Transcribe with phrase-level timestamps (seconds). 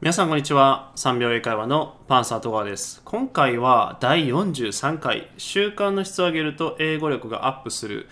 [0.00, 0.92] 皆さんこんにちは。
[0.94, 3.02] 3秒英会話のパンサー戸川です。
[3.04, 8.06] 今回は第43回習慣の質を上げると英語力がアップする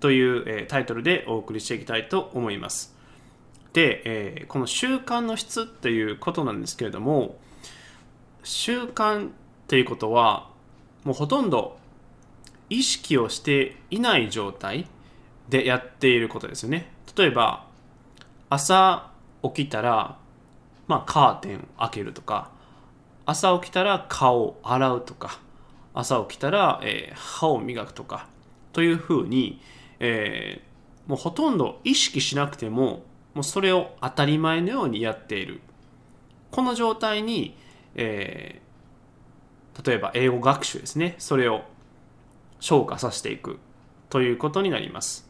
[0.00, 2.94] という、タイトルでお送りしていきたいと思います。
[3.72, 7.38] で、この習慣の質っていうことなんですけれども
[8.42, 9.30] 習慣っ
[9.66, 10.50] ていうことは
[11.04, 11.78] もうほとんど
[12.68, 14.86] 意識をしていない状態
[15.48, 16.92] でやっていることですよね。
[17.16, 17.64] 例えば
[18.50, 19.08] 朝
[19.42, 20.18] 起きたら
[20.90, 22.50] まあ、カーテンを開けるとか
[23.24, 25.38] 朝起きたら顔を洗うとか
[25.94, 28.26] 朝起きたら、えー、歯を磨くとか
[28.72, 29.60] というふうに、
[30.00, 35.60] えー、もうほとんど意識しなくてももうそれを当たり前のようにやっている。
[36.50, 37.56] この状態に、
[37.94, 41.14] えー、例えば英語学習ですね。
[41.18, 41.62] それを
[42.58, 43.60] 消化させていく。
[44.08, 45.28] ということになります。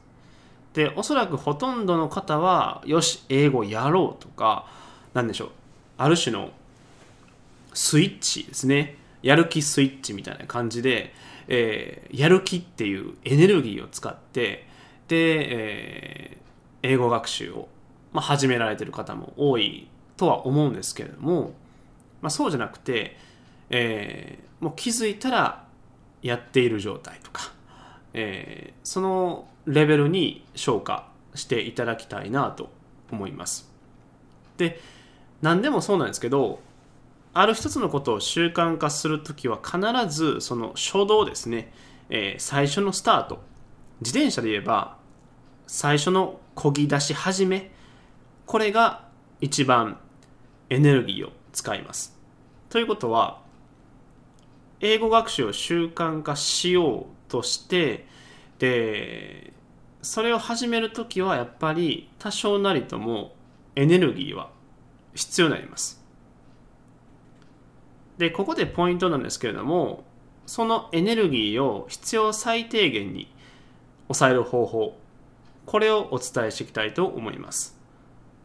[0.72, 4.64] でおそらくほとんどの方はよし英語やろうとか
[5.14, 5.50] 何でしょう
[5.98, 6.50] ある種の
[7.74, 11.12] スイッチですねやる気スイッチみたいな感じで、
[11.48, 14.66] えー、やる気っていうエネルギーを使って
[15.08, 15.16] で、
[16.30, 17.68] えー、英語学習を、
[18.12, 21.52] まあ、始められてる方も多いとは思うんですけれども、
[22.22, 23.16] まあ、そうじゃなくて、
[23.70, 25.64] えー、もう気づいたら
[26.22, 27.52] やっている状態とか、
[28.14, 32.70] えー、そのレベルに消化していただきたいなと
[33.10, 33.70] 思います。
[34.56, 34.80] で
[35.42, 36.60] 何でもそうなんですけど
[37.32, 39.78] ある一つのことを習慣化するときは必
[40.12, 41.72] ずその初動ですね、
[42.08, 43.40] えー、最初のスタート。
[44.00, 44.96] 自転車で言えば
[45.66, 47.70] 最初の漕ぎ出し始め。
[48.46, 49.06] これが
[49.40, 50.00] 一番
[50.70, 52.18] エネルギーを使います。
[52.68, 53.40] ということは
[54.80, 58.06] 英語学習を習慣化しようとして
[58.58, 59.52] で
[60.02, 63.34] それを始めるときはやっぱり多少なりとも
[63.76, 64.50] エネルギーは
[65.14, 66.00] 必要になります。
[68.18, 70.04] で、ここでポイントなんですけれども、
[70.46, 73.32] そのエネルギーを必要最低限に
[74.08, 74.98] 抑える方法、
[75.64, 77.78] これをお伝えしていきたいと思います。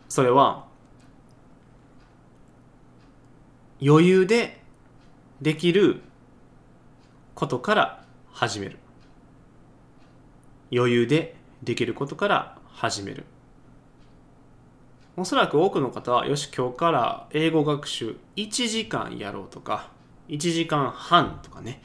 [0.07, 0.65] それは、
[3.81, 4.61] 余裕で
[5.41, 6.01] できる
[7.33, 8.77] ことから始める。
[10.71, 13.25] 余裕でできることから始める。
[15.17, 19.89] おそらく多くの方はよし今日から英語学習1時間やろうとか
[20.27, 21.81] 1時間半とかね、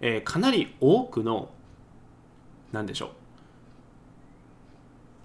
[0.00, 1.50] えー、かなり多くの
[2.72, 3.10] 何でしょう。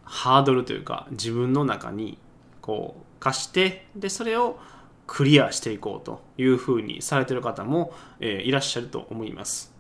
[0.04, 2.20] ハードルというか自分の中に
[2.62, 4.60] こう貸してでそれを
[5.08, 9.74] クリアしていこうというふうにされてる方も、えー、いらっしゃると思います。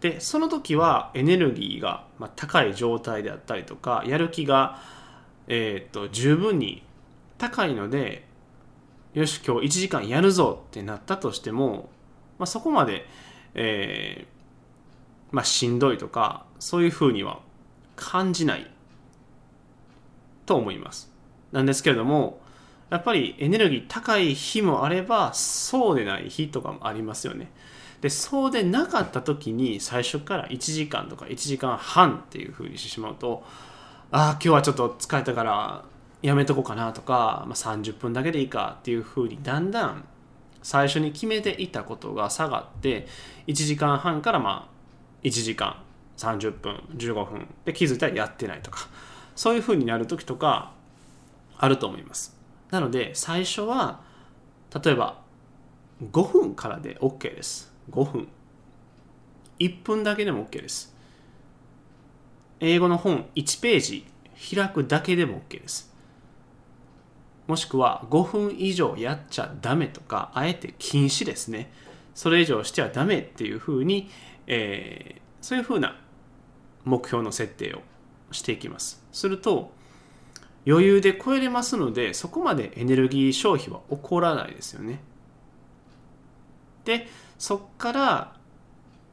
[0.00, 4.78] でその時はエネルギーが、高い状態であったりとかやる気が、
[5.48, 6.82] えー、っと十分に
[7.50, 8.24] 高いので
[9.12, 11.90] よし今日1時間やるぞってなったとしても、
[12.38, 13.06] まあ、そこまで、
[13.54, 17.40] えー、まあ、しんどいとかそういうふうには
[17.96, 18.70] 感じない
[20.46, 21.12] と思います。
[21.52, 22.40] なんですけれども
[22.90, 27.50] やっぱりエネルギー高い日もあればそうでない日とかもありますよね。
[28.00, 33.44] でそうでなかった時に最初から1時間とか1時間半っていうふうにしてしまうと
[34.10, 35.84] ああ今日はちょっと疲れたから
[36.24, 40.06] やめとこうかなとか、まあ、30分だけでいいかっていうふうにだんだん
[40.62, 43.06] 最初に決めていたことが下がって
[43.46, 45.76] 1時間半からまあ1時間
[46.16, 48.88] 30分15分で気づいたらやってないとか
[49.36, 50.72] そういうふうになる時とか
[51.58, 52.34] あると思います。
[52.70, 54.00] なので最初は
[54.82, 55.20] 例えば
[56.10, 57.70] 5分からで OK です。
[57.90, 58.28] 5分。
[59.58, 60.96] 1分だけでも OK です。
[62.60, 64.06] 英語の本1ページ
[64.56, 65.93] 開くだけでも OK です。
[67.46, 71.70] もしくは5分以上やっちゃダメとかあえて禁止ですね。
[72.14, 74.08] それ以上してはダメっていうふうに、
[74.46, 76.00] えー、そういうふうな
[76.84, 77.82] 目標の設定を
[78.30, 79.04] していきます。
[79.12, 79.72] すると
[80.66, 85.00] 余裕で超えれますのでそこまでエネルギー消費は起こらないですよね。
[86.84, 87.06] で
[87.38, 88.36] そこから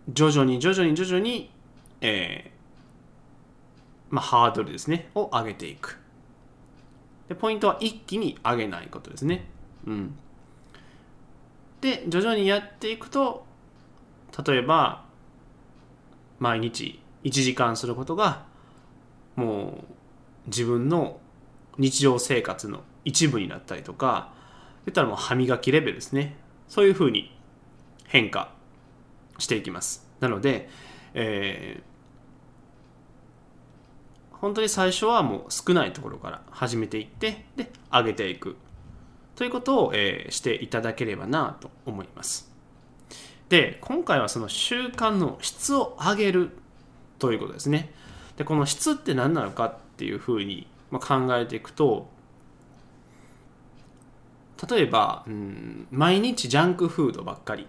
[0.10, 1.52] 徐々に徐々に徐々に、
[2.02, 6.01] えーまあ、ハードルですねを上げていく。
[7.32, 9.46] でポイントは一気に上げないことですね。
[9.88, 10.18] うん、
[11.80, 13.46] で徐々にやっていくと
[14.46, 15.06] 例えば
[16.40, 18.44] 毎日1時間することが
[19.38, 19.86] も
[20.46, 21.22] う自分の
[21.78, 24.34] 日常生活の一部になったりとか
[24.86, 26.36] 言ったらもう歯磨きレベルですね。
[26.68, 27.34] そういうふうに
[28.08, 28.52] 変化
[29.38, 30.06] していきます。
[30.20, 30.68] なので、
[31.14, 31.84] えー、
[34.42, 38.58] 本当に最初はもう少ないところから始めていってで上げていく。
[39.36, 42.52] ということを、えー、していただければなと思います。
[43.50, 46.52] で今回はその習慣の質を上げる
[47.20, 47.92] ということですね。
[48.38, 52.10] でこの質って何なのかっていうふうに考えていくと
[54.70, 57.66] 例えば、うん、毎日ジャンクフードばっかり、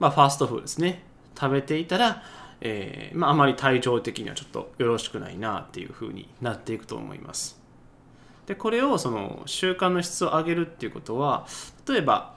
[0.00, 1.02] まあ、ファーストフードですね。
[1.38, 2.22] 食べていたら、
[2.60, 7.60] えーまあ、あまり体調的にはちょっとよろしくないなっていうふうになっていくと思います。
[8.46, 11.46] でこれをその習慣の質を上げるっていうことは
[11.86, 12.34] 例えば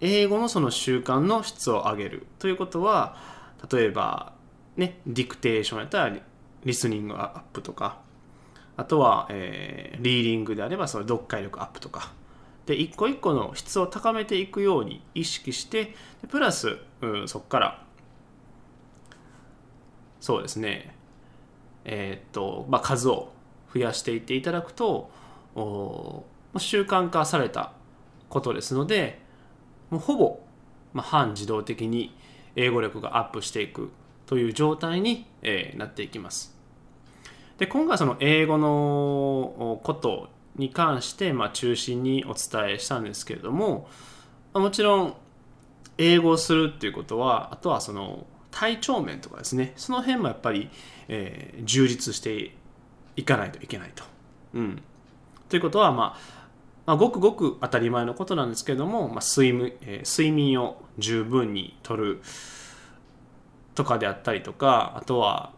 [0.00, 3.16] 英語のその習慣の質を上げるということは
[3.72, 4.34] 例えば
[4.76, 6.16] ねディクテーションやったら
[6.64, 7.98] リスニングアップとか
[8.76, 12.12] あとは、えー、リーディングであればその読解力アップとか。
[12.66, 15.96] で一個一個の質を高めていくように意識して
[16.28, 17.82] プラス、うん、そこから
[20.20, 20.94] そうですね
[21.84, 23.32] えー、っと、まあ、数を
[23.72, 25.10] 増やしていっていただくと
[25.54, 26.24] お
[26.58, 27.72] 習慣化された
[28.28, 29.20] ことですので
[29.90, 30.40] もうほぼ、
[30.92, 32.14] まあ、半自動的に
[32.56, 33.90] 英語力がアップしていく
[34.26, 36.56] という状態に、えー、なっていきます。
[37.58, 43.88] で今回その英語のことに関して、まあ、中心にお伝えしたんですけれども
[44.54, 45.14] もちろん
[45.98, 49.72] 英語をするっていうことはあとはその体調面とかですね。
[49.76, 50.70] その辺もやっぱり、
[51.08, 52.54] えー、充実して
[53.16, 54.04] いかないといけないと。
[54.54, 54.82] うん、
[55.48, 56.40] ということは、まあ、
[56.86, 62.20] まあ、ごくごく当たり前のことなんですけども、まあ、睡眠えー、睡眠を十分にとる
[63.74, 65.52] とかであったりとかあとは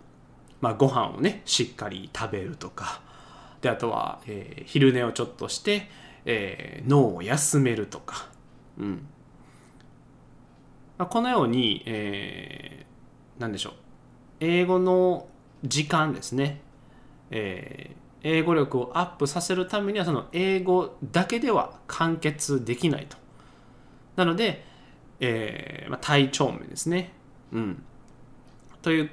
[0.63, 3.03] まあ、ご飯をねしっかり食べるとか。
[3.61, 5.89] であとは、えー、昼寝をちょっとして、
[6.25, 8.29] えー、脳を休めるとか、
[8.79, 9.07] うん。
[11.03, 13.73] まあ、このように、えー、何でしょう。
[14.39, 15.27] 英語の
[15.65, 16.61] 時間ですね、
[17.33, 23.17] えー、英語力をアップさせるためにはその英語だけでは完結できないと。
[24.15, 24.65] なので、
[25.19, 27.11] えーまあ、体調面ですね、
[27.51, 27.83] うん、
[28.81, 29.11] とい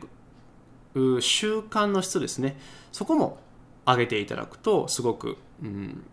[0.94, 2.56] う習慣の質ですね。
[2.92, 3.40] そこも
[3.88, 6.04] 上げていただくとすごく、うん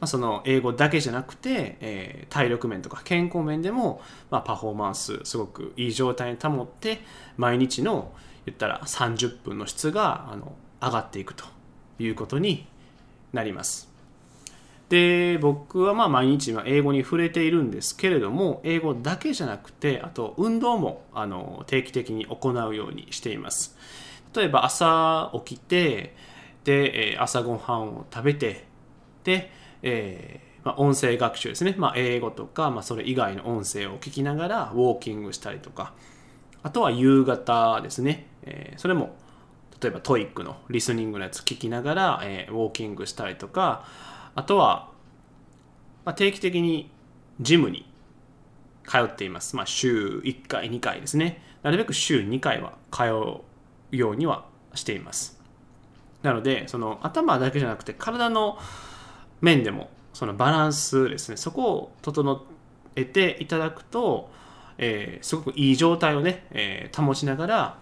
[0.00, 4.00] まあ、その英語だけじゃなくて、えー、体力面とか健康面でも、
[4.30, 7.00] まあ、パフォーマンスすごくいい状態に保って
[7.36, 8.12] 毎日の
[8.46, 11.44] 言ったら30分の質があの上がっていくと
[11.98, 12.66] いうことに
[13.32, 13.90] なります。
[14.88, 23.76] で僕はまあ毎日英語に触れているんですけれども英語だけじゃなくてあと運動もあの定期的に行うようにしています
[24.34, 26.16] 例えば朝起きて
[26.64, 28.64] で朝ごはんを食べて
[29.24, 29.50] で、
[29.82, 35.94] えーまあ、音声学習ですね、まあ、英語とか、まあ、それ以外の音声を聞きながらウォーキングしたりとか
[36.62, 39.16] あとは夕方ですね、えー、それも
[39.80, 43.86] 例えば TOEIC のリスニングのやつ聞きながら、えー、ウォーキングしたりとか
[44.34, 44.90] あとは、
[46.04, 46.90] まあ、定期的に
[47.40, 47.90] ジムに
[48.86, 49.56] 通っています。
[49.56, 51.42] まあ、週1回、2回ですね。
[51.62, 55.40] なるべく週2回は通うようにはしています。
[56.22, 58.58] なので、その頭だけじゃなくて体の
[59.40, 62.42] 面でもそのバランスですね、そこを整
[62.96, 64.30] えていただくと、
[64.78, 67.78] えー、すごくいい状態をね、えー、保ちながら、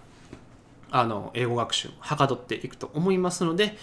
[0.90, 3.76] あの、英語学習をはかどっていくと思いますので、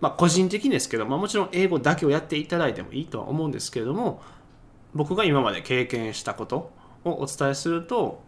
[0.00, 4.22] まあ、個人的にですけど、まあ、もちろん英語だけをやっていただいてもいいとは思うんですけれども
[4.94, 6.70] 僕が今まで経験したこと
[7.04, 8.22] をお伝えすると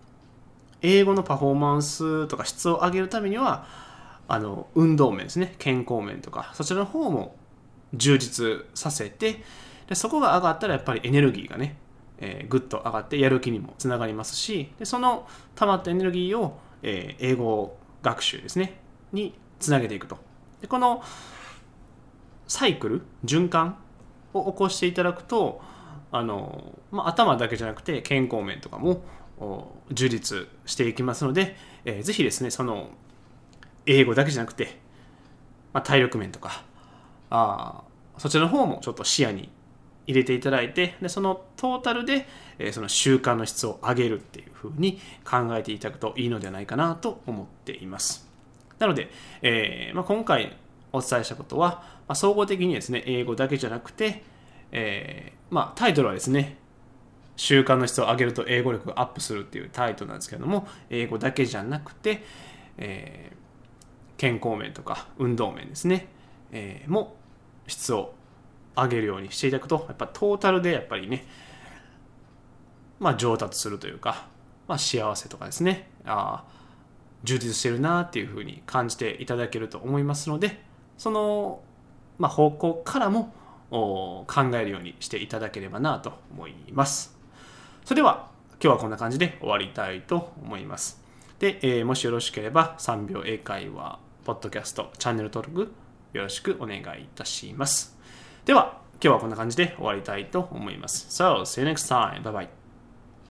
[0.80, 3.66] 英語のパフォーマンスとか質を上げるためには
[4.28, 5.54] あの運動面ですね。
[5.58, 7.36] 健康面とかそちらの方も
[7.94, 9.42] 充実させて
[9.88, 11.76] でそこが上がったらやっぱりエネルギーがね、
[12.18, 18.78] えー、ぐっと上がってやる気にもつながりますしでその溜まったエネルギーを、えー、英語学習ですね
[19.12, 20.18] につなげていくと。
[20.60, 21.02] でこの
[22.48, 23.78] サイクル循環
[24.32, 25.60] を起こしていただくと
[26.12, 29.02] あの、まあ、頭だけじゃなくて健康面とかも
[29.90, 32.90] 充実していきますので、えー、ぜひですねその
[33.86, 34.78] 英語だけじゃなくて、
[35.72, 36.62] まあ、体力面とか
[37.30, 37.82] あ
[38.18, 39.50] そちらの方もちょっと視野に
[40.06, 42.26] 入れていただいてでそのトータルで、
[42.58, 48.26] えー、その習慣の質を上げるっていうふうに考えていただくといいのではないかなと思っています。
[48.78, 49.10] なので、
[49.42, 50.56] えーまあ、今回
[50.92, 54.22] お伝えしたことは、まあ、総合的にですね、英語だけじゃなくて、
[54.72, 56.56] えー、まあ、タイトルはですね、
[57.36, 62.22] 習慣の質を上げると英語力がアップするっていうタイトルなんですけども、英語だけじゃなくて、
[62.78, 63.32] え、
[64.16, 66.08] 健康面とか運動面ですね、
[66.52, 67.16] えー、も
[67.66, 68.14] 質を
[68.76, 71.24] 上げるようにしていただくと、やっぱトータルでやっぱりね、
[72.98, 74.28] まあ上達するというか、
[74.68, 76.44] まあ幸せとかですね、あ
[77.24, 80.62] 充実してるなっていうふうに感じていただけると思いますので、
[80.98, 81.60] その、
[82.18, 83.34] まあ、方向からも
[83.70, 87.16] 考えるようにしていただければなと思います。
[87.84, 88.30] それでは
[88.62, 91.02] 今日はこんな感じで終わりたいと思います。
[91.38, 95.72] で、えー、もしよろしければ3秒英会話ポッドキャストチャンネル登録
[96.16, 97.96] よろしくお願いいたします
[98.44, 102.22] では今日はこんな感じで終わりたいと思います So, see you next time.
[102.22, 102.65] Bye bye.